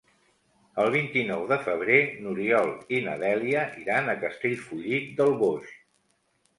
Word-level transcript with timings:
El 0.83 0.87
vint-i-nou 0.95 1.43
de 1.51 1.57
febrer 1.67 1.99
n'Oriol 2.25 2.71
i 2.99 3.05
na 3.11 3.15
Dèlia 3.27 3.69
iran 3.85 4.11
a 4.11 4.19
Castellfollit 4.27 5.17
del 5.23 5.41
Boix. 5.47 5.75